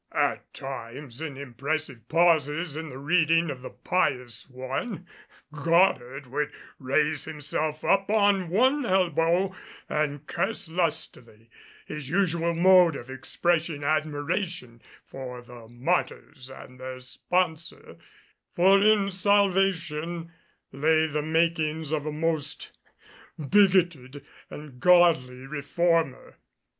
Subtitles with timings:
[0.15, 5.05] At times, in impressive pauses in the reading by the pious one,
[5.53, 9.53] Goddard would raise himself upon one elbow
[9.87, 11.51] and curse lustily
[11.85, 17.97] his usual mode of expressing admiration for the martyrs and their sponsor;
[18.55, 20.31] for in Salvation
[20.71, 22.71] lay the makings of a most
[23.37, 26.37] bigoted and godly reformer.